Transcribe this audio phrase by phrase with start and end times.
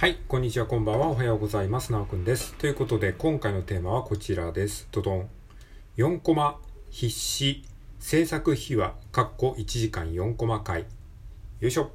[0.00, 1.92] はい、こんにちは、こんばんは、おはようございます。
[1.92, 2.54] なおくんです。
[2.54, 4.88] ということで、今回のテーマはこちらです。
[4.92, 5.28] どどん。
[5.98, 6.58] 4コマ、
[6.88, 7.62] 必死、
[7.98, 10.86] 制作秘話、かっこ1時間4コマ回。
[11.60, 11.90] よいしょ。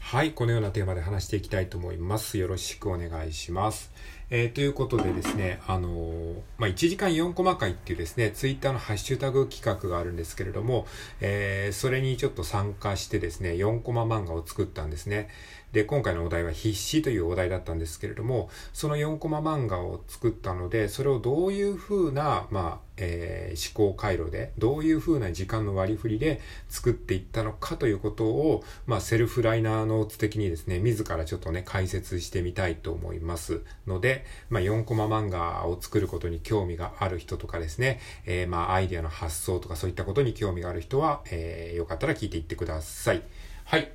[0.00, 2.36] はい、このようなテーマで話していきたいと思います。
[2.36, 3.90] よろしくお願いします。
[4.32, 10.86] えーということでですね、あのーまあ、1時間4コマ回っていうですね、ツイッターのハッシュタグ企画があるんですけれども、
[11.20, 15.28] えーそれにちょっと参加してですね、4コマ漫画を作ったんですね。
[15.72, 43.22] で、今回のお題は必死というお題だったんですけれども、その4コマ漫画を作ったので、それをどういう風な、まあ、えー思考回路で、どういう風な時間の割り振りで作っていったのかということを、まあ、セルフライナーノーツ的にですね、自らちょっとね、解説してみたいと思いますので、まあ、4コマ漫画を作ることに興味がある人とかですね、えーまあ、アイデアの発想とかそういったことに興味がある人は、えーよかったら聞いていってください。
[43.64, 43.90] はい。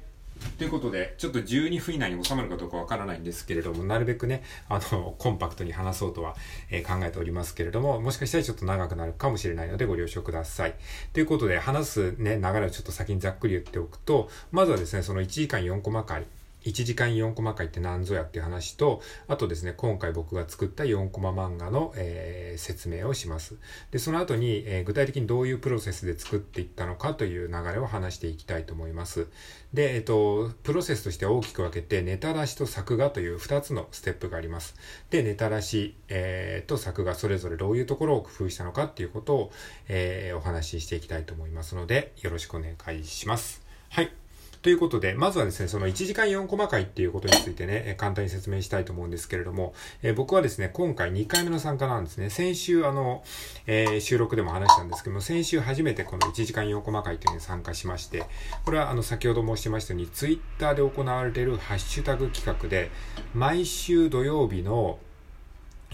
[0.57, 6.35] ということで、ちょっと12分以内に収まるかどうかわからないんですけれども、なるべくね、あの、コンパクトに話そうとは、
[6.69, 10.75] えー考えておりますけれども、もしかしたらちょっと長くなるかもしれないのでご了承ください。
[11.13, 16.25] ということで、話すね、流れをちょっと先にざっくり言っておくと、まずはですね、その1時間4コマ回、
[16.65, 23.57] 1時間4コマ回って何ぞやっていう話と、あとですね、今回僕が作った4コマ漫画の、えー説明をします。
[23.91, 29.27] で、その後に、えー具体的にどういうプロセスで作っていったのかという流れを話していきたいと思います。
[29.73, 34.75] で、えっ、と、プロセスとして大きく分けて、ネタ出しと作画という2つのステップがあります。
[35.09, 39.51] で、ネタ出し、えーと作画それぞれどういうところを工夫したのかっていうことを、
[39.87, 43.61] えーお話ししていきたいと思いますので、よろしくお願いします。
[43.89, 44.24] はい。
[44.65, 52.31] ということで、まずはですね、その1時間4コマ回っていうことについてね、簡単に説明したいと思うんですけれども、え僕はですね、今回2回目の参加なんですね。
[52.31, 53.23] 先週、あの、
[53.67, 58.23] えー収録でも話したんですけども、先週初めてこの1時間4コマ回というのに参加しまして、
[58.65, 62.89] これはあの、先ほど申しましたように、ツイッターで行われているハッシュタグ企画で、
[63.35, 64.97] 毎週土曜日の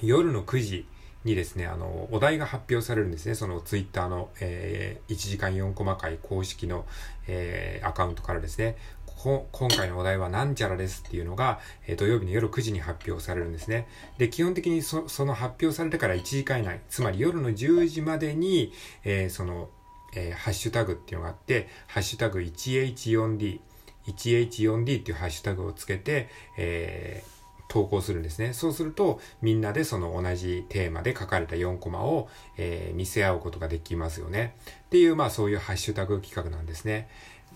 [0.02, 0.86] 夜の9時
[1.24, 3.36] にですね、あの、お題が発表されるんですね。
[3.36, 6.86] そのツイッターの、えー1時間4コマ回公式の、
[7.28, 8.76] えーアカウントからですね、
[9.06, 13.88] こ今回のお題はなんちゃらですっていうのが、えー土曜日の夜9時に発表されるんですね。
[14.18, 19.70] で、基本的にその発表されてから1時間以内、つまり夜の10時までに、えーその、
[20.16, 23.60] えーハッシュタグっていうのがあって、ハッシュタグ 1H4D、
[24.08, 27.41] 1H4D っていうハッシュタグをつけて、えー
[27.72, 28.52] 投稿するんですね。
[28.52, 32.28] そうすると、みんなでその同じテーマで書かれた4コマを、
[32.58, 34.58] えー見せ合うことができますよね。
[34.88, 37.08] っていう、まあそういうハッシュタグ企画なんですね。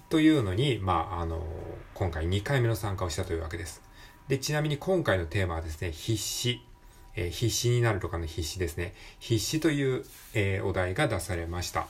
[0.08, 1.46] というのに、まああの、
[1.96, 3.82] 今回2回目の参加をしたというわけです。
[4.30, 6.62] で、ちなみに今回のテーマはですね、必死。
[7.18, 8.94] えー必死になるとかの必死ですね。
[9.20, 11.88] 必死という、えーお題が出されました。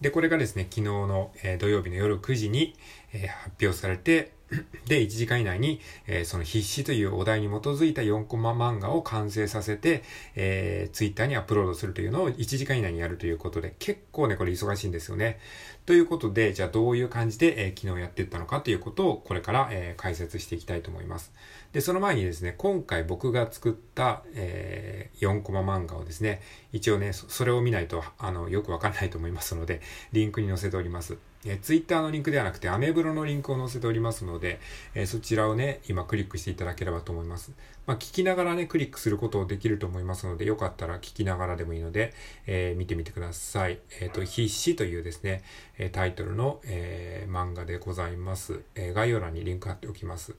[0.00, 2.76] で、これがですね、昨日の、えー土曜日の夜9時に、
[3.12, 4.37] えー発表されて、
[4.86, 10.02] で、1時間以内に、えーその必死というお題に基づいた4コマ漫画を完成させて、
[10.34, 15.38] えー、ツイッターにアップロードするというのを1時間以内にやるということで、結構ね、これ忙しいんですよね。
[15.86, 21.32] ということで、じゃあどういう感じで、えー昨日やっていったのかということを、これから、えー解説していきたいと思います。
[21.72, 26.40] で、その前にですね、今回僕が作った、えー4コマ漫画をですね、
[26.72, 29.80] 一応ね、そそれを見ないと、あの、よくわかんないと思いますので、
[30.12, 31.18] リンクに載せております。
[31.44, 34.60] えー、ツイッターのリンクではなくて、アメブロのリンクを載せておりますので、
[34.94, 37.52] えーそちらをね、今クリックしていただければと思います。
[37.86, 42.12] まあ、聞きながらね、クリックすることをできると思いますので、よかったら聞きながらでもいいので、
[42.46, 43.78] えー見てみてください。
[44.00, 45.42] えっ、と、必死というですね、
[45.78, 48.62] えタイトルの、えー漫画でございます。
[48.74, 50.34] え概要欄にリンク貼っておきます。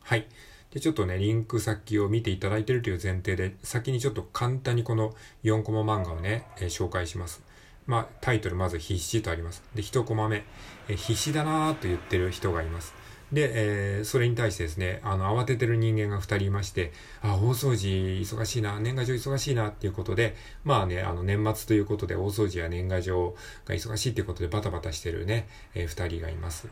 [0.00, 0.26] はい。
[0.70, 5.14] で、ちょっとね、リンク先を見ていただいているという前提で、先にちょっと簡単にこの
[5.44, 7.47] 4コマ漫画をね、え紹介します。
[7.88, 9.62] まあ、タイトルまず必死とあります。
[9.74, 10.44] で、1コマ目、
[10.88, 12.94] え必死だなーと言ってる人がいます。
[13.32, 23.34] で、えーそれに対してですね、あの、慌ててる人間が2人いまして、あ、大掃除忙しいな、年賀状忙しいなっていうことで、まあね、あの、年末ということで大掃除や年賀状
[23.64, 26.68] が忙しいっていうことでバタバタしてるね、え2人がいます。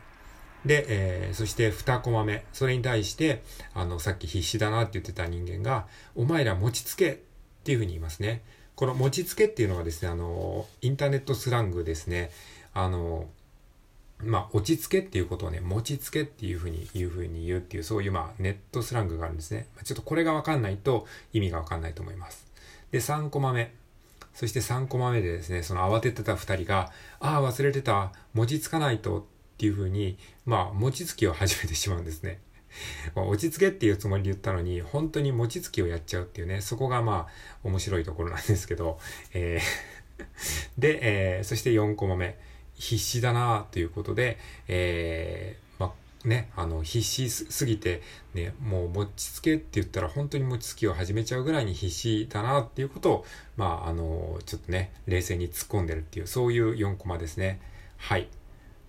[0.65, 2.45] で、えーそして2コマ目。
[2.53, 3.41] それに対して、
[3.73, 7.17] あの、さっき必死だなって言ってた人間が、お前ら持ちつけっ
[7.63, 8.43] ていうふうに言いますね。
[8.77, 12.29] この持ちつけっていうのはですね、あの、インターネットスラングですね。
[12.75, 13.27] あの、
[14.19, 19.65] まあ、落ち着けっていうことをね、持ちつけっていうふうに言うふうに言うっていう、そういうまあ、ネットスラングがあるんですね。
[19.83, 22.45] ちょっとこれがわかんないと意味がわかんないと思います。
[22.91, 23.73] で、3コマ目。
[24.35, 29.23] そして3コマ目でですね、その慌ててた2人が、ああ、忘れてた、持ちつかないとっ
[29.57, 32.39] ていうふうに、まあ、餅つきを始めてしまうんですね。
[33.15, 37.31] まあ落ち着けっていうつもりで言ったのに、本当に餅つきをやっちゃうっていうね、そこがまあ、
[37.63, 38.99] 面白いところなんですけど、
[39.33, 39.87] えー
[40.77, 40.99] で、
[41.37, 42.37] えーそして4コマ目。
[42.79, 44.37] 必死だなということで、
[44.67, 45.93] えーま
[46.25, 48.01] あ、ね、あの、必死すぎて、
[48.33, 53.25] ね、もう持ちつけって言ったら本当に持ちつきを始めちゃうぐらいに必死だなっていうことを、
[53.55, 57.59] まあ、あの、ちょっとね、冷静に突っ込んでるっていう、そういう4コマですね。
[57.97, 58.27] はい。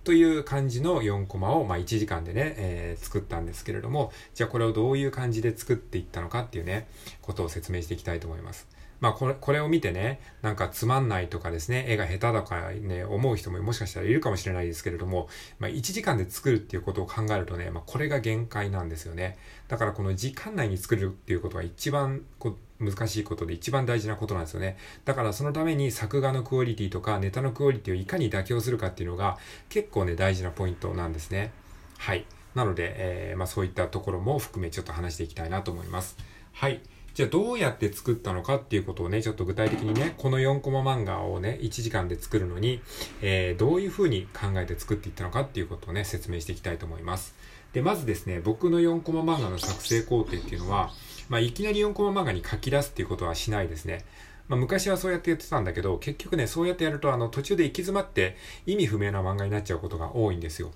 [0.09, 6.89] という感じの4コマを、まあ、1時間でね、えー、作ったんですけれども、じゃあこれをどういう感じで作っていったのかっていうね、
[7.21, 8.78] ことを説明していきたいと思います。
[9.01, 15.29] まあこれ、これを見てね、なんかつまんないとかですね、絵が下手だかね、思う人ももしかしたらいるかもしれないですけれども、
[15.59, 19.39] まあ1時間で作るっていうことを考えるとね、まあこれが限界なんですよね。
[19.69, 24.77] だからこの時間内に作るっていうことが一番こ難しいことで一番大事なことなんですよね。
[25.05, 31.53] だからそのために作画のクオリティとかネタのクオリティをいかに妥協するかっていうのが結構ね大事なポイントなんですね。
[31.99, 32.25] はい。
[32.55, 36.17] なので、えー、まあそういったところも含めちょっと話していきたいなと思います。
[36.53, 36.81] はい。
[37.19, 42.81] じゃあどうやって作ったのかっていうことをね、ちょっと具体的にね、この4コマ漫画をね、1時間で作るのに、
[43.23, 47.35] えー、どういう風に考えて作っていったのかっていうことをね、説明していきたいと思います。
[47.73, 50.93] で、まずですね、僕の4コマ漫画の作成工程っていうのは、
[51.29, 54.05] まあ、いきなり4コマ漫画に書き出すっていうことはしないですね。
[54.47, 60.71] まあ、昔はそうやってやってたんだけど、結局ね、そうやってやると、あの、途中で行き詰まって意味不明な漫画になっちゃうことが多いんですよ。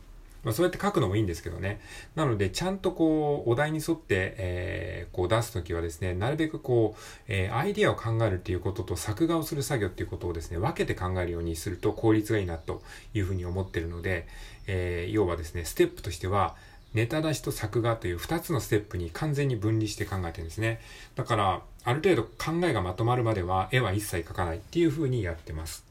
[0.45, 1.81] まあ、そうやって書くのもいいんですけどね。
[2.15, 12.83] なので、ちゃんとこう、お題に沿って、えー、こう出すときはですね、なるべくこう、えー、アイディアを考えるっていうことと作画をする作業っていうことをですね、分けて考えるようにすると効率がいいなと
[13.15, 14.27] いうふうに思ってるので、
[14.67, 16.57] えー、要はですね、ステップとしては、
[16.93, 20.81] ネタ出しと作画という2つのステップに完全に分離して考えてるんですね。
[21.15, 25.85] だから、ある程度考えがまとまるまでは絵は一切描かないっていうふうにやってます。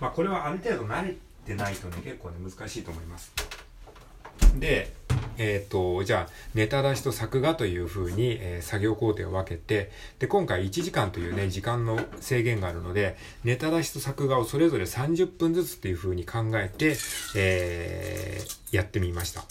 [0.00, 1.14] まあ、これはある程度慣れ
[1.44, 3.32] てないとね、結構ね、難しいと思います。
[4.58, 4.92] で、
[5.36, 16.96] えっ、と、じゃあ、ネタ出しと作画というふうに、えー、作業工程を分けて、で、今回1時間というね、時間の制限があるので、ネタ出しと作画をそれぞれ30分ずつっていうふうに考えて、
[17.36, 19.44] えー、やってみました。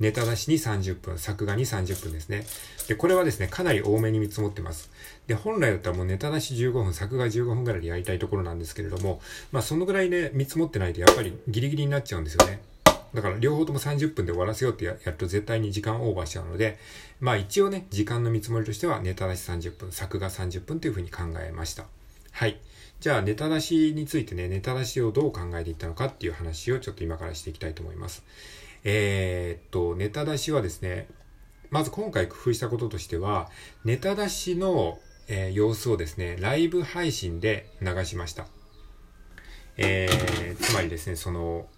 [0.00, 2.46] ネタ出しに30分、作画に30分ですね。
[2.88, 4.90] で、これはですね、かなり多めに見積もってます。
[5.26, 9.20] で、本来だったらもうネタ出し15分、作画15分ぐらいでやりたいところなんですけれども、
[9.52, 12.60] まあそのぐらいね、見積もってないとやっぱりギリギリになっちゃうんですよね。
[13.14, 16.78] だから両方とも30分で終わらせようってやると絶対に時間オーバーしちゃうので、
[17.20, 21.84] まあ一応ね、時間の見積もりとしてはネタ出し30分、作画30分というふうに考えました。
[22.30, 22.58] はい。
[23.00, 28.22] じゃあネタ出しについてね、ネタ出しをどう考えていったのかっていう話をちょっと今からしていきたいと思います。
[28.84, 31.08] えー、っと、ネタ出しはですね、
[31.70, 33.50] まず今回工夫したこととしては、
[33.84, 34.98] ネタ出しの、
[35.28, 38.46] えー、様子をですね、ライブ配信で流しました。
[39.76, 41.68] えー、つまりですね、その、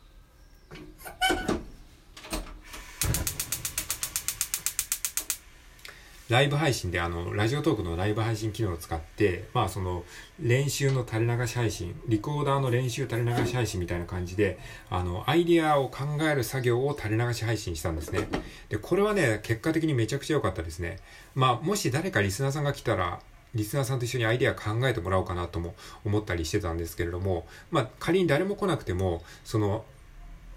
[6.33, 10.03] ライブ配信で、あの、ラジオトークのライブ配信機能を使って、まあ、その、
[10.41, 14.59] 練習の垂れ流し配信、リコーダーの練習垂れ流し配信みたいな感じで、
[14.89, 18.29] あの、アイディアを考える作業を垂れ流し配信したんですね。
[18.71, 21.01] で、これはね、結果的にめちゃくちゃ良かったですね。
[21.35, 23.21] まあ、もし誰かリスナーさんが来たら、
[23.55, 25.75] リスナーさんと一緒にアイデア考えてもらおうかなとも
[26.07, 29.85] 思ったりしてたんですけれども、まあ、仮に誰も来なくても、その、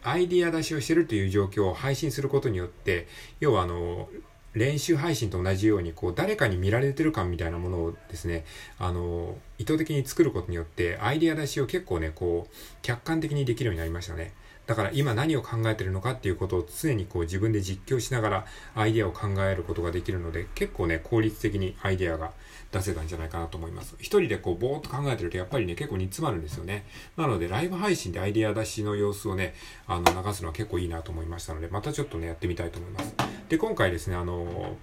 [0.04, 3.10] アイディア出しをしてるという状況を配信することによって、
[3.42, 4.08] 要はあの、
[4.56, 8.46] 練習配信と同じように、こう、誰かに見られてる感みたいなものをですね、
[8.80, 14.34] あの、意図的に作ることによって、アイデア出しを結構ね、こう、客観的にできるようになりましたね。
[14.66, 22.32] だから今何を考えてるのかっていうことを常にこう自分で実況しながらアイデアを考えることができるので結構ね効率的にアイデアが
[22.72, 23.96] 出せたんじゃないかなと思います。
[24.00, 26.86] 一人でこうぼーっと考えてるとやっぱりね結構煮詰まるんですよね。
[27.16, 29.54] なのでライブ配信でアイデア出しの様子をね
[29.88, 33.14] あの流すのは結構いいなと思いましたのでまたちょっとねやってみたいと思います。
[33.50, 34.76] で今回ですねあの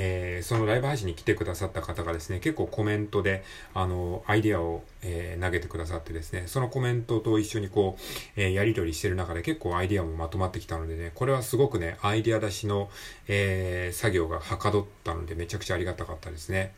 [0.00, 3.42] えー、そのライブ配信に来てくださった方がですね、結構コメントで、
[3.74, 12.88] あの、アイディアを、えー、投げてくださってですね、そのコメントと一緒にこう、えー、やり取りしてる中で結構アイディアもまとまってきたのでね、これはすごくね、アイディア出しの、
[13.26, 16.72] え作業がはかどったので、めちゃくちゃありがたかったですね。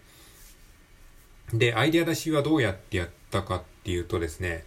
[1.52, 4.64] で、アイディア出しはどうやってやったかっていうとですね、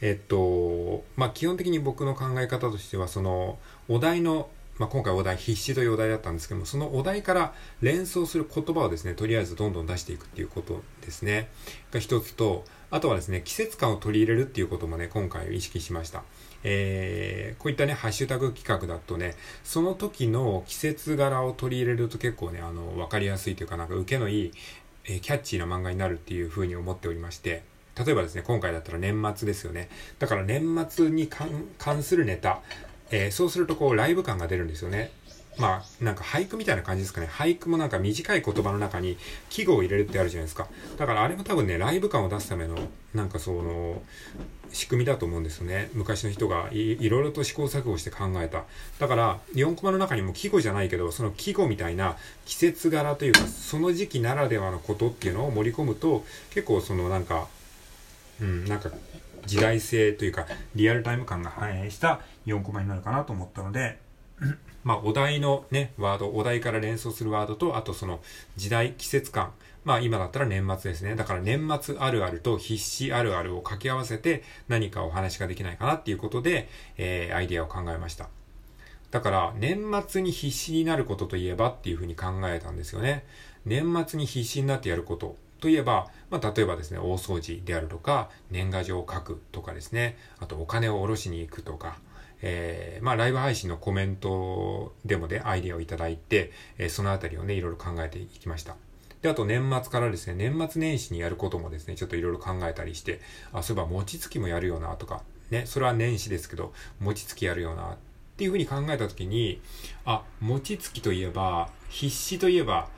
[0.00, 3.58] えっと、まあ、基本的に僕の考え方としては、その、
[3.88, 11.48] お題のまあ、今回お題必死というお題だったんですけども、そのお題から連想する言葉をですね、とりあえずどんどん出していくっていうことですね。
[11.92, 16.24] が一つと、あとはですね、季節感を取り入れるっていうこともね、今回意識しました。
[16.64, 24.52] えー、こういったね、ハッシュタグ企画だとね、その時の季節柄を取り入れると結構ね、あの、わかりやすいというか、なんか受けのいい、
[25.04, 27.62] えー、キャッチーな漫画になるっていうふうに思っておりまして、
[27.96, 29.88] 例えばですね、今回だったら年末ですよね。
[30.18, 32.60] だから年末に関するネタ、
[33.14, 35.12] えー、そうするとこうライブ感が出るんですよね。
[35.56, 37.28] まあ、なんか俳句みたいな感じですかね。
[37.30, 39.16] 俳句もなんか短い言葉の中に
[39.50, 40.66] 季語を入れるってあるじゃないですか。
[40.98, 42.76] だからあれも多分ね、ライブ感を出すための、
[43.14, 44.02] なんかその、
[44.72, 45.90] 仕組みだと思うんですよね。
[45.94, 48.64] 昔の人がいいろいろと試行錯誤して考えた。
[48.98, 52.16] だから、4コマの中にも季語じゃないけど、その季語みたいな
[52.46, 57.46] 季節柄というか、その時期ならではのことっていうのを盛り込むと、結構そのなんか、
[58.40, 58.90] うん、なんか
[59.46, 63.98] 時代性というか、リアルタイム感が反映した4コマになるかなと思ったので、
[64.84, 68.20] まあ、お題のね、ワード、お題から連想するワードと、あとその
[68.56, 69.52] 時代、季節感。
[69.84, 71.14] まあ今だったら年末ですね。
[71.14, 78.28] だから年末あるあると必死あるあるを掛け合わせて何かお話ができないかなっていうことで、えー、アイデアを考えました。
[79.10, 83.24] だから年末に必死になることといえばっていうふうに考えたんですよね。
[83.66, 91.96] 年末に必死になってやることといえば、まあ例えばですね、大掃除であるとか、年賀状を書くとかですね、あとお金を下ろしに行くとか、
[92.42, 98.76] えー、まあ、ライブ配信のコメントでもね、アイデアをいただいて、えー、そのあたりをね、いろいろ考えていきました。
[99.22, 103.22] で、あと年末からですね、年末年始にやることもですね、ちょっといろいろ考えたりして、
[103.54, 107.96] あ、そういえば餅つきもやるよなとか、ね、それは年始ですけど、餅つきやるよなっ
[108.36, 109.62] ていうふうに考えたときに、
[110.04, 112.90] あ、餅つきといえば、必死といえば、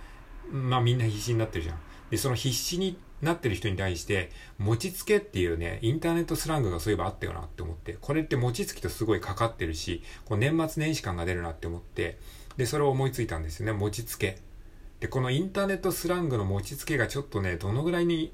[0.51, 1.79] まあみんな必死になってるじゃん。
[2.11, 12.19] で、その必死になってる人に対して、餅つけっていうね、インターネットスラングがそういえばあったよなって思って、これって餅つきとすごいかかってるし、こう年末年始感が出るなって思って、
[12.57, 14.39] で、それを思いついたんですよね、餅つけ。
[15.01, 18.33] で、このインターネットスラングの餅つけがちょっとね、どのぐらいに、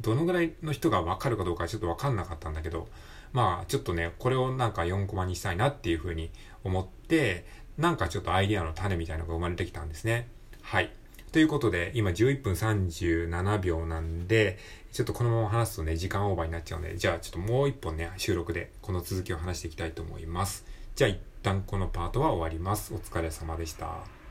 [0.00, 2.88] どのぐらいの人がわかるかどうかちょっとわかんなかったんだけど、
[3.32, 6.30] まあ、ちょっとね、これをなんか4コマにしたいなっていうふうに
[6.64, 7.44] 思って、
[7.78, 10.28] なんかちょっとアイデアの種みたいなのが生まれてきたんですね。
[10.60, 10.90] はい。
[11.32, 14.58] ということで、今11分37秒なんで、
[14.92, 20.66] ちょっとこのまま話すとね、時間オーバーになっちゃうので、じゃあちょっともう一本ね、収録でこの続きを話していきたいと思います。
[20.94, 22.92] じゃあ一旦このパートは終わります。
[22.92, 24.21] お疲れ様でした。